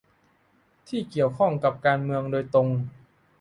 [0.87, 2.67] ที่เกี่ยวข้องกับการเมืองโดยตรง